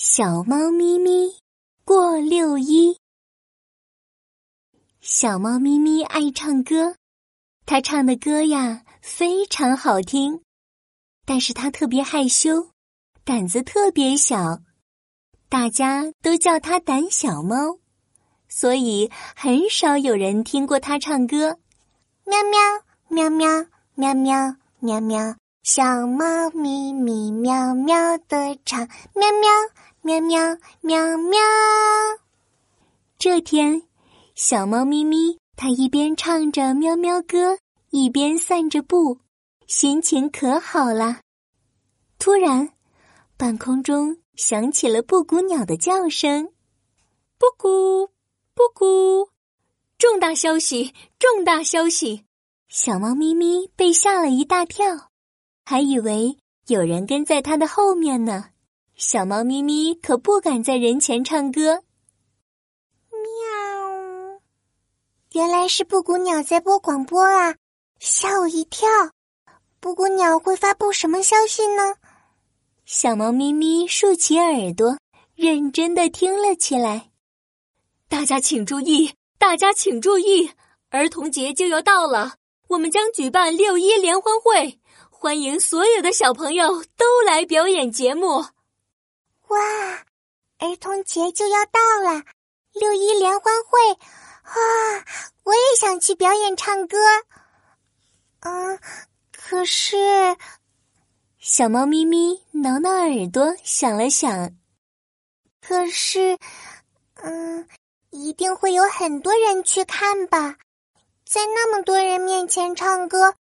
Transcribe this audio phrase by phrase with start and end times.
[0.00, 1.40] 小猫咪咪
[1.84, 3.00] 过六一。
[5.00, 6.94] 小猫咪咪爱唱歌，
[7.66, 10.40] 它唱的歌呀非常好听，
[11.26, 12.68] 但是它特别害羞，
[13.24, 14.60] 胆子特别小，
[15.48, 17.80] 大家都叫它胆小猫，
[18.48, 21.58] 所以很少有人听过它唱歌。
[22.24, 23.64] 喵喵喵喵
[23.96, 25.36] 喵喵喵喵。
[25.64, 29.50] 小猫咪咪喵喵的唱，喵喵
[30.02, 30.40] 喵喵
[30.80, 31.38] 喵喵。
[33.18, 33.82] 这天，
[34.34, 37.58] 小猫咪咪它一边唱着喵喵歌，
[37.90, 39.18] 一边散着步，
[39.66, 41.20] 心情可好了。
[42.18, 42.72] 突然，
[43.36, 46.52] 半空中响起了布谷鸟的叫声
[47.38, 48.06] ：“布谷，
[48.54, 49.28] 布谷！
[49.98, 52.24] 重大消息，重大消息！”
[52.68, 55.10] 小猫咪咪被吓了一大跳。
[55.64, 56.38] 还以为
[56.68, 58.50] 有人跟在它的后面呢，
[58.98, 61.84] 小猫咪咪可不敢在人前唱歌。
[63.12, 64.40] 喵！
[65.34, 67.54] 原来是布谷鸟在播广播啊，
[68.00, 68.88] 吓我一跳。
[69.78, 71.94] 布谷鸟会发布什么消息呢？
[72.86, 74.98] 小猫咪咪竖起耳朵，
[75.36, 77.10] 认真的听了起来。
[78.08, 80.50] 大家请注意，大家请注意，
[80.90, 82.34] 儿童节就要到了，
[82.66, 84.80] 我们将举办六一联欢会。
[85.08, 88.44] 欢迎所有的小朋友都来表演节目！
[89.48, 89.58] 哇，
[90.58, 92.22] 儿童节就要到了，
[92.72, 93.92] 六一联欢会
[94.42, 95.04] 啊！
[95.44, 96.98] 我也想去表演唱歌。
[98.40, 98.78] 嗯，
[99.32, 99.96] 可是
[101.38, 104.50] 小猫咪咪挠挠耳朵，想了想。
[105.60, 106.38] 可是，
[107.14, 107.66] 嗯，
[108.10, 110.56] 一定会有很多人去看吧？
[111.24, 113.34] 在那么多人面前唱歌，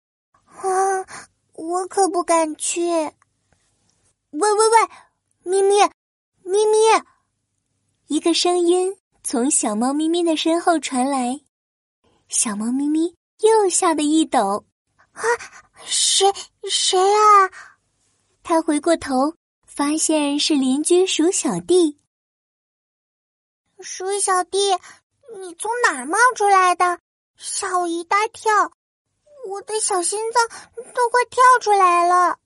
[0.45, 1.07] 啊！
[1.53, 2.81] 我可不敢去！
[2.91, 3.13] 喂
[4.53, 4.89] 喂喂，
[5.45, 5.91] 咪咪，
[6.57, 7.05] 咪咪！
[8.07, 11.41] 一个声音从小猫咪咪的身后传来，
[12.29, 14.65] 小猫咪咪又吓得一抖。
[15.13, 15.23] 啊，
[15.85, 16.33] 谁
[16.71, 17.51] 谁啊？
[18.43, 19.35] 他回过头，
[19.67, 21.99] 发现是邻居鼠小弟。
[23.81, 24.59] 鼠小弟，
[25.39, 26.99] 你从哪儿冒出来的？
[27.37, 28.73] 吓我一大跳！
[29.49, 30.49] 我的小心脏
[30.95, 32.39] 都快跳出来了，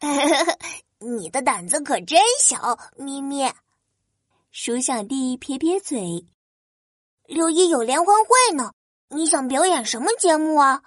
[0.00, 0.08] 喵！
[1.02, 3.50] 你的胆子可真小，咪咪。
[4.50, 6.26] 鼠小弟撇撇嘴。
[7.24, 8.72] 六一有联欢会呢，
[9.08, 10.82] 你想表演什么节目啊？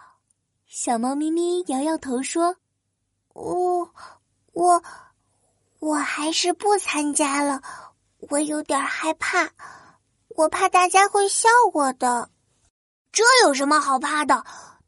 [0.67, 2.57] 小猫咪咪摇摇头说
[3.33, 3.89] ：“我，
[4.51, 4.83] 我，
[5.79, 7.63] 我还是不参加了，
[8.29, 9.49] 我有点害怕，
[10.29, 12.29] 我怕大家会笑我的。”
[13.11, 14.45] 这有什么好怕的？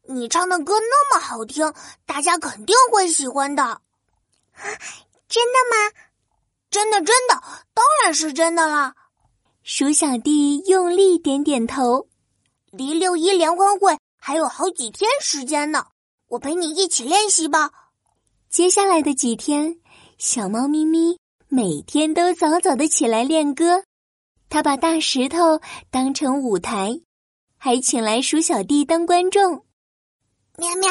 [0.08, 1.74] 你唱的歌那么好听，
[2.06, 3.82] 大家肯定会喜欢的。
[5.36, 5.92] 啊，真的吗？
[6.70, 7.42] 真的，真的，
[7.74, 8.96] 当然是真的啦。
[9.64, 12.08] 鼠小弟用力点点头。
[12.72, 15.88] 离六一联欢会还有好几天时间呢，
[16.28, 17.72] 我陪你一起练习吧。
[18.50, 19.80] 接下来的几天，
[20.18, 23.84] 小猫咪咪每天都早早的起来练歌，
[24.50, 27.02] 它把大石头当成舞台。
[27.58, 29.66] 还请来鼠小弟当观众，
[30.58, 30.90] 喵喵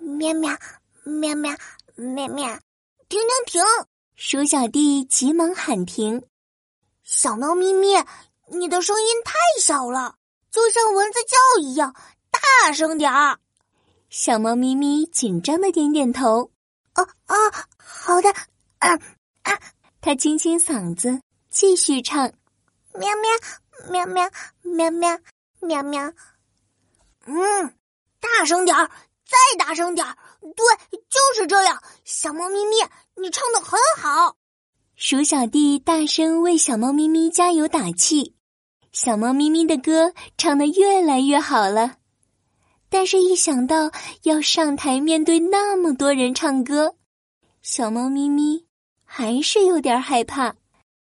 [0.00, 0.58] 喵喵
[1.04, 1.56] 喵喵
[1.96, 2.58] 喵喵！
[3.08, 3.62] 停停停！
[4.16, 6.24] 鼠小弟急忙喊停。
[7.04, 7.94] 小猫咪咪，
[8.48, 10.16] 你的声音太小了，
[10.50, 11.94] 就像蚊子叫一样，
[12.30, 13.38] 大声点儿。
[14.10, 16.50] 小猫咪咪紧张的点点头。
[16.94, 17.36] 哦哦，
[17.76, 18.30] 好的。
[18.78, 18.90] 啊
[19.42, 19.58] 啊！
[20.00, 22.32] 它清清嗓子，继续唱。
[22.94, 23.30] 喵喵
[23.90, 24.30] 喵喵
[24.62, 25.20] 喵喵。
[25.60, 26.12] 喵喵，
[27.24, 27.74] 嗯，
[28.20, 28.88] 大声点儿，
[29.24, 31.82] 再大声点儿，对，就是这样。
[32.06, 32.76] 小猫咪咪，
[33.20, 34.36] 你唱的很好。
[34.94, 38.36] 鼠小弟大声为小猫咪咪加油打气，
[38.92, 41.96] 小猫咪咪的歌唱的越来越好了。
[42.88, 43.90] 但是，一想到
[44.22, 46.94] 要上台面对那么多人唱歌，
[47.60, 48.66] 小猫咪咪
[49.04, 50.54] 还是有点害怕。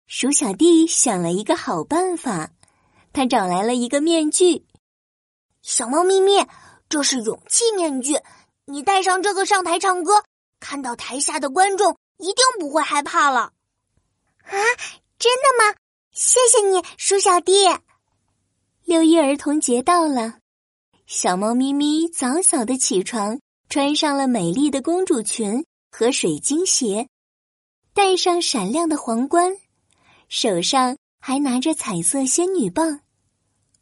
[0.08, 2.52] 鼠小弟想了一个好办法。
[3.14, 4.66] 他找来了一个面具，
[5.62, 6.46] 小猫咪咪，
[6.90, 8.18] 这是勇气面具。
[8.66, 10.24] 你戴上这个上台唱歌，
[10.62, 13.52] 看到台下的观众一定不会害怕了。
[14.44, 14.56] 啊，
[15.20, 15.76] 真的吗？
[16.14, 17.52] 谢谢你，鼠小弟。
[18.86, 20.36] 六一儿童节到了，
[21.06, 27.10] 小猫咪咪早早的起床，穿上了美丽的公主裙和水晶鞋，
[27.94, 29.58] 戴上闪亮的皇冠，
[30.30, 30.96] 手上。
[31.24, 33.02] 还拿着彩色仙女棒，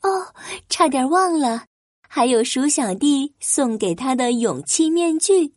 [0.01, 0.33] 哦，
[0.67, 1.67] 差点忘了，
[2.05, 5.53] 还有鼠小弟送给他的勇气面具。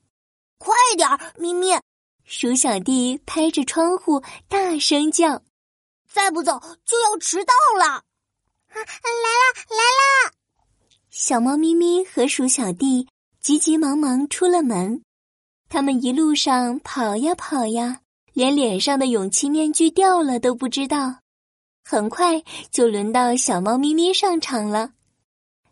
[0.63, 1.81] 快点儿，咪咪！
[2.25, 5.43] 鼠小弟拍着窗户大声叫
[6.09, 6.53] ：“再不走
[6.85, 8.05] 就要迟到了！”
[8.71, 10.33] 啊，来啦来啦！
[11.11, 13.09] 小猫咪咪和鼠小弟
[13.41, 15.03] 急急忙忙出了门。
[15.69, 21.17] 他们一路上跑呀跑呀，连脸上的勇气面具掉了都不知道。
[21.85, 24.93] 很快就轮到小猫咪咪上场了。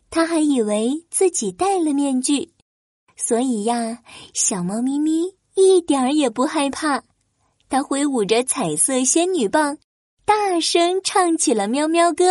[0.09, 2.50] 他还以为自己戴了面具，
[3.23, 3.99] 所以呀，
[4.33, 7.03] 小猫咪咪一点儿也不害怕。
[7.69, 9.77] 它挥舞着彩色仙女棒，
[10.25, 12.25] 大声唱起了喵喵歌：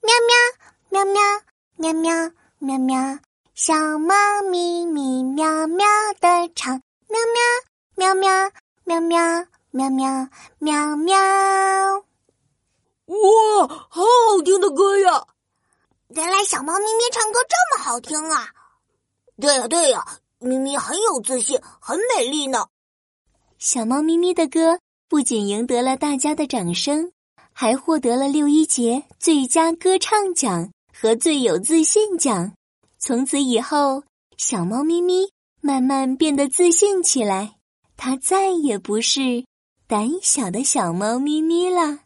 [0.00, 0.14] 喵
[0.88, 3.18] 喵喵喵喵喵喵喵，
[3.54, 4.14] 小猫
[4.48, 5.84] 咪咪喵喵
[6.20, 7.18] 的唱，喵
[7.96, 10.28] 喵喵喵喵喵喵喵
[10.60, 11.18] 喵喵。
[13.06, 15.26] 哇，好好听的歌呀！
[16.08, 18.48] 原来小猫咪咪唱歌这么好听啊！
[19.40, 20.04] 对呀，对呀，
[20.40, 22.66] 咪咪很有自信，很美丽呢。
[23.58, 27.12] 小猫咪咪的歌不仅赢得了大家的掌声，
[27.52, 32.52] 还获得了六一节最佳歌唱奖和最有自信奖。
[32.98, 34.02] 从此以后，
[34.36, 35.30] 小猫咪咪
[35.60, 37.56] 慢慢变得自信起来，
[37.96, 39.44] 它再也不是
[39.86, 42.00] 胆小的小猫咪咪了。